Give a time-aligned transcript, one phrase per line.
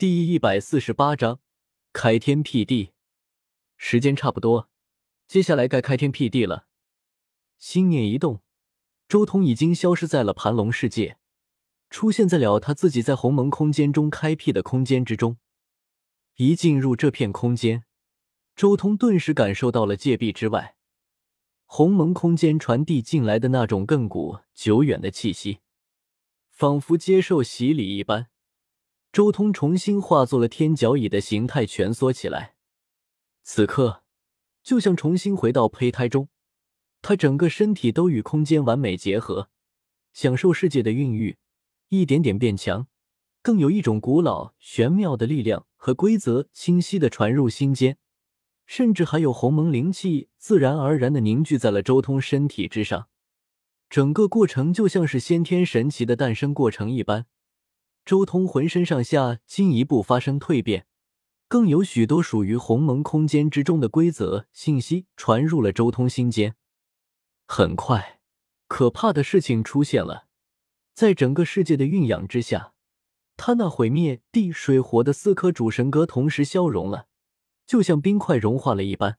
[0.00, 1.40] 第一百四十八章
[1.92, 2.92] 开天辟地。
[3.76, 4.70] 时间差不多，
[5.28, 6.66] 接下来该开天辟地了。
[7.58, 8.40] 心念一动，
[9.06, 11.18] 周通已经消失在了盘龙世界，
[11.90, 15.36] 出现在了他自己在鸿蒙空间中开辟的空间之中。
[16.36, 17.84] 一进入这片空间，
[18.56, 20.76] 周通顿时感受到了界壁之外
[21.66, 25.58] 鸿蒙空间传递进来的那种亘古久远的气息，
[26.48, 28.28] 仿佛接受洗礼一般。
[29.12, 32.54] 周通重新化作了天角蚁的形态，蜷缩起来。
[33.42, 34.04] 此刻，
[34.62, 36.28] 就像重新回到胚胎中，
[37.02, 39.48] 他整个身体都与空间完美结合，
[40.12, 41.38] 享受世界的孕育，
[41.88, 42.86] 一点点变强，
[43.42, 47.98] 更有一种古老玄妙的力量和规则清晰的传入心间，
[48.64, 53.08] 甚至还有鸿蒙灵气自然而然的凝聚在了周通身体之上。
[53.88, 57.26] 整个过程就像是先天神奇的诞生过程一般。
[58.04, 60.86] 周通浑身上下进一步发生蜕变，
[61.48, 66.56] 更有许多属于鸿蒙空间之中的规则信息传入了周通心间。
[67.46, 68.20] 很快，
[68.68, 70.26] 可怕的事情出现了，
[70.94, 72.72] 在整个世界的蕴养之下，
[73.36, 77.06] 他那毁灭地水火的四颗主神格同时消融了，
[77.66, 79.18] 就像冰块融化了一般，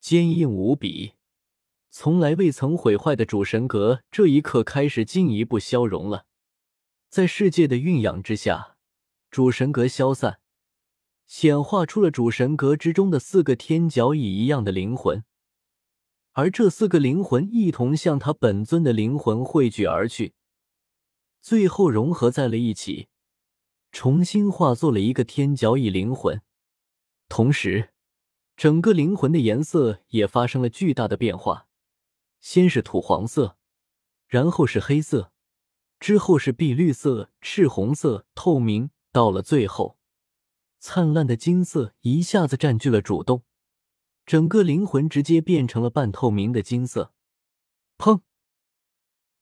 [0.00, 1.12] 坚硬无比。
[1.90, 6.26] 从来未曾毁坏的主神格，这一刻开始进一步消融了。
[7.08, 8.76] 在世界的蕴养之下，
[9.30, 10.40] 主神格消散，
[11.26, 15.24] 显化出了主神格之中的四个天角蚁一样的灵魂，
[16.32, 20.34] 而这四个灵魂一同向他本尊的灵魂汇聚而去，
[21.40, 23.08] 最后融合在了一起，
[23.92, 26.42] 重新化作了一个天角蚁灵魂。
[27.28, 27.90] 同时，
[28.56, 31.66] 整个灵魂的颜色也发生了巨大的变化，
[32.40, 33.56] 先是土黄色，
[34.26, 35.32] 然后是黑色。
[35.98, 39.98] 之后是碧绿色、赤红色、透明，到了最后，
[40.78, 43.42] 灿烂的金色一下子占据了主动，
[44.24, 47.12] 整个灵魂直接变成了半透明的金色。
[47.98, 48.20] 砰！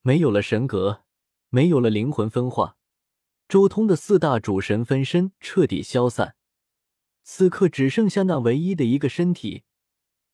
[0.00, 1.04] 没有了神格，
[1.50, 2.76] 没有了灵魂分化，
[3.46, 6.34] 周通的四大主神分身彻底消散，
[7.22, 9.64] 此刻只剩下那唯一的一个身体，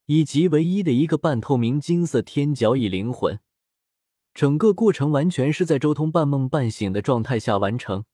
[0.07, 3.41] 以及唯一的一个半透明金色天角蚁灵魂。
[4.35, 8.05] 整个过程完全是在周通半梦半醒的状态下完成，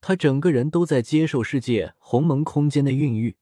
[0.00, 3.36] 他整个人都在接受世界鸿蒙空间的孕育，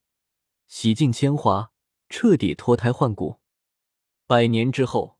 [0.67, 1.73] 洗尽铅华，
[2.09, 3.41] 彻底脱胎换骨。
[4.27, 5.19] 百年之后，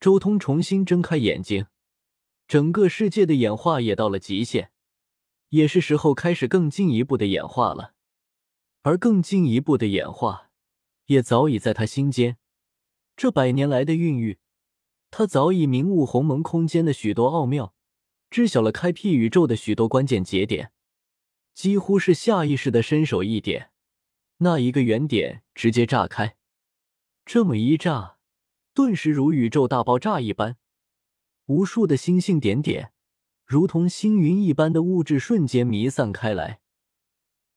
[0.00, 1.66] 周通重新睁开眼睛，
[2.48, 4.72] 整个世界的演化也到了极限，
[5.50, 7.94] 也是时候开始更进一步的演化了。
[8.82, 10.50] 而更进一步的演化，
[11.06, 12.38] 也早已在他心间。
[13.16, 14.40] 这百年来的孕育。
[15.18, 17.72] 他早已明悟鸿蒙空间的许多奥妙，
[18.28, 20.72] 知晓了开辟宇宙的许多关键节点，
[21.54, 23.70] 几乎是下意识的伸手一点，
[24.40, 26.36] 那一个原点直接炸开。
[27.24, 28.18] 这么一炸，
[28.74, 30.58] 顿时如宇宙大爆炸一般，
[31.46, 32.92] 无数的星星点点，
[33.46, 36.60] 如同星云一般的物质瞬间弥散开来，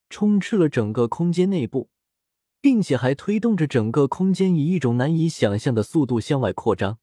[0.10, 1.90] 充斥了整个空间内部，
[2.62, 7.00] 并且还推动着整个空间以一种难以想象的速度向外扩张。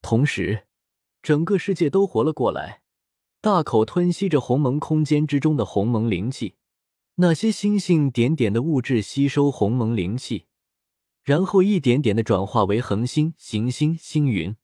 [0.00, 0.66] 同时，
[1.22, 2.82] 整个世界都活了过来，
[3.40, 6.54] 大口吞吸着鸿蒙空间之中的鸿蒙灵气。
[7.16, 10.46] 那些星星点点的物质吸收鸿蒙灵气，
[11.24, 14.54] 然后一点点的转化为恒星、行星、星云。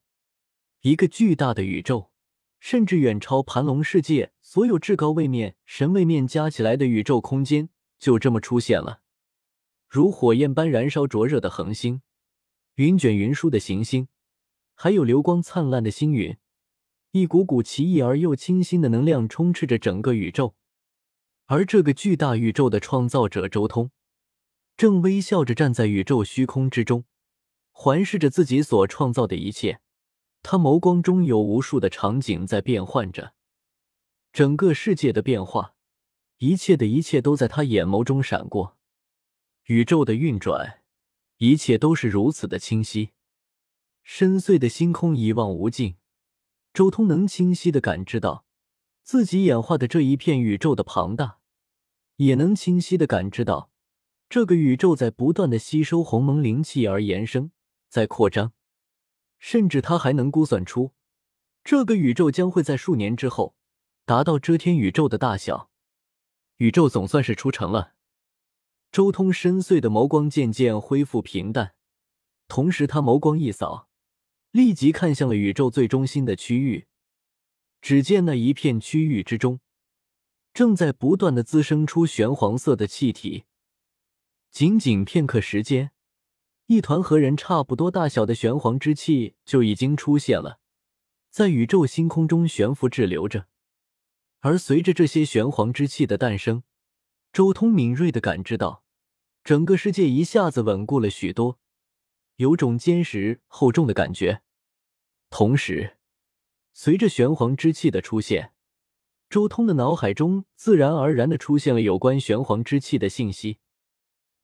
[0.81, 2.11] 一个巨大的宇宙，
[2.59, 7.67] 甚至远超盘龙世界所有至高位面、神位面加起来的宇宙空间，
[7.99, 9.01] 就这么出现了。
[9.89, 12.01] 如火焰般燃烧灼热的恒星，
[12.75, 14.07] 云卷云舒的行星。
[14.75, 16.37] 还有流光灿烂的星云，
[17.11, 20.53] 一股股奇异而又清新的能量充斥着整个宇宙，
[21.45, 23.91] 而这个巨大宇宙的创造者周通，
[24.75, 27.05] 正微笑着站在宇宙虚空之中，
[27.71, 29.79] 环视着自己所创造的一切。
[30.43, 33.33] 他眸光中有无数的场景在变换着，
[34.31, 35.73] 整个世界的变化，
[36.37, 38.77] 一切的一切都在他眼眸中闪过。
[39.63, 40.83] 宇宙的运转，
[41.37, 43.11] 一切都是如此的清晰。
[44.07, 45.95] 深邃的星空一望无尽，
[46.73, 48.45] 周通能清晰的感知到
[49.01, 51.39] 自己演化的这一片宇宙的庞大，
[52.17, 53.71] 也能清晰的感知到
[54.29, 57.51] 这个宇宙在不断的吸收鸿蒙灵气而延伸，
[57.89, 58.53] 在扩张，
[59.39, 60.93] 甚至他还能估算出
[61.63, 63.55] 这个宇宙将会在数年之后
[64.05, 65.71] 达到遮天宇宙的大小。
[66.57, 67.95] 宇宙总算是出城了。
[68.91, 71.73] 周通深邃的眸光渐渐恢复平淡，
[72.47, 73.84] 同时他眸光一扫。
[74.55, 76.87] 立即看向了宇宙最中心的区域，
[77.81, 79.59] 只见那一片区域之中，
[80.53, 83.43] 正在不断的滋生出玄黄色的气体。
[84.49, 85.91] 仅仅片刻时间，
[86.67, 90.61] 一团和人差不多大小的玄黄之气就已经出现了，
[91.29, 93.47] 在宇宙星空中悬浮滞留着。
[94.39, 96.63] 而随着这些玄黄之气的诞生，
[97.33, 98.85] 周通敏锐的感知到，
[99.43, 101.59] 整个世界一下子稳固了许多，
[102.37, 104.43] 有种坚实厚重的感觉。
[105.37, 105.97] 同时，
[106.71, 108.53] 随着玄黄之气的出现，
[109.29, 113.59] 周通的脑海中自然而然的出现了有关玄黄之气的信息。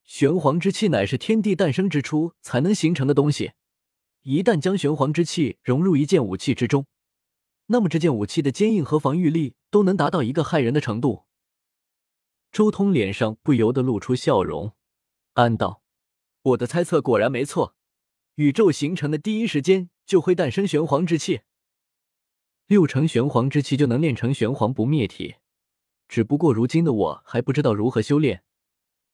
[0.03, 3.53] 玄黄之气乃是天地诞生之初才能形成的东西，
[4.23, 6.85] 一旦将玄黄之气融入一件武器之中，
[7.67, 11.23] 那么这件武器的坚硬和防御力都能达到一个骇人的程度。
[12.51, 14.75] 周通脸上不由得露出笑容，
[15.35, 15.83] 暗道
[16.43, 17.77] ：“我的猜测果然没错，
[18.35, 21.39] 宇宙形成的第一时间就会诞生玄黄之气，
[22.67, 25.35] 六成玄黄之气就能炼成玄黄不灭体。
[26.09, 28.43] 只不过如今的我还不知道如何修炼。”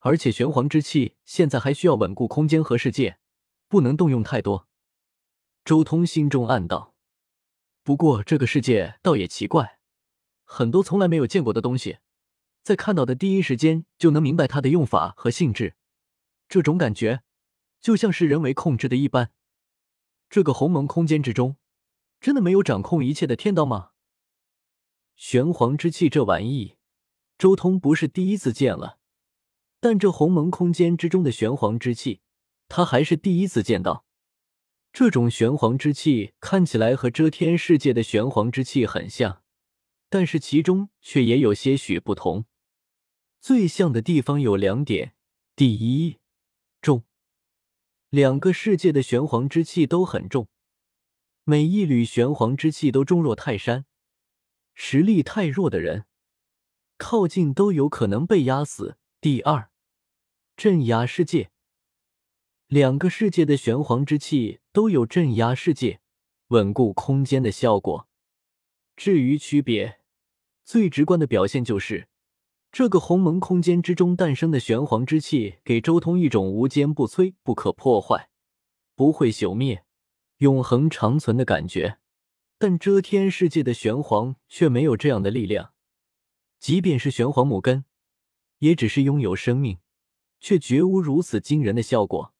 [0.01, 3.19] 而且玄黄之气现在还需要稳固空间和世界，
[3.67, 4.67] 不能动用太多。
[5.63, 6.95] 周通心中暗道
[7.85, 9.77] ：“不过这个世界倒也奇怪，
[10.45, 11.99] 很多从来没有见过的东西，
[12.63, 15.75] 在看到的第一时间就能明白它的用法和性质。
[16.49, 17.21] 这种感觉
[17.79, 19.31] 就像是人为控制的一般。
[20.29, 21.57] 这个鸿蒙空间之中，
[22.19, 23.91] 真的没有掌控一切的天道吗？”
[25.15, 26.75] 玄黄之气这玩意，
[27.37, 28.99] 周通不是第一次见了。
[29.79, 32.21] 但这鸿蒙空间之中的玄黄之气，
[32.67, 34.05] 他还是第一次见到。
[34.91, 39.43] 这种玄黄之气看起来和遮天世界的玄黄之气很像，
[40.09, 42.45] 但是其中却也有些许不同。
[43.39, 45.13] 最像的地方有两点：
[45.55, 46.17] 第一，
[48.09, 50.47] 两个世界的玄黄之气都很重，
[51.43, 53.85] 每一缕玄黄之气都重若泰山，
[54.73, 56.05] 实力太弱的人
[56.97, 58.97] 靠近都有可能被压死。
[59.19, 59.69] 第二，
[60.55, 61.51] 镇压世界。
[62.67, 65.99] 两个世界的玄黄之气都有镇压世界、
[66.47, 68.07] 稳固空间的效果。
[68.95, 69.99] 至于区别，
[70.63, 72.07] 最直观的表现就是，
[72.71, 78.29] 这个鸿蒙空间之中诞生的玄黄之气，给周通一种无坚不摧、不可破坏、
[78.95, 79.83] 不会朽灭、
[80.37, 81.97] 永恒长存的感觉。
[82.59, 85.73] 但遮天世界的玄黄却没有这样的力量，
[86.59, 87.85] 即便是玄黄母根。
[88.59, 89.77] 也只是拥有生命，
[90.39, 92.33] 却绝无如此惊人的效果。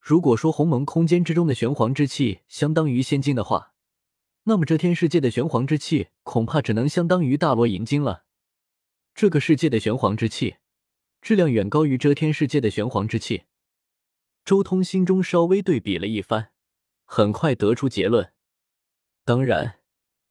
[0.00, 3.72] 如果说鸿蒙空间之中的玄黄之气相当于仙金的话，
[4.44, 8.24] 那么这天世界的玄黄之气恐怕只能相当于大罗银金了。
[9.20, 10.58] 这个世界的玄黄之气
[11.20, 13.46] 质量远高于遮天世界的玄黄之气。
[14.44, 16.52] 周通心中稍微对比了一番，
[17.04, 18.32] 很快得出结论。
[19.24, 19.80] 当然，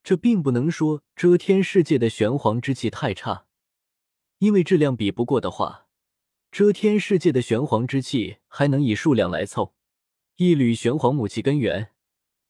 [0.05, 3.47] 这并不能说遮天世界的玄黄之气太差。
[4.37, 5.89] 因为质量比不过的话，
[6.49, 9.75] 遮天世界的玄黄之气还能以数量来凑。
[10.37, 11.91] 一缕玄黄母气根源，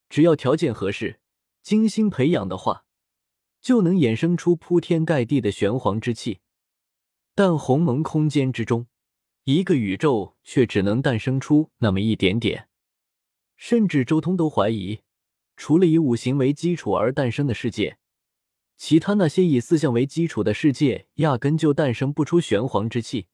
[0.08, 1.18] 只要条件合适，
[1.64, 2.84] 精心培养的话，
[3.60, 6.38] 就能衍生出铺天盖地的玄黄之气。
[7.34, 8.86] 但鸿蒙空间之中，
[9.44, 12.68] 一个宇宙却只能诞生出那么一点点，
[13.56, 15.00] 甚至周通都怀疑，
[15.56, 17.98] 除了以五行为基础而诞生的世界。
[18.76, 23.26] 其他那些以四象为基础的世界，压根就诞生不出玄黄之气。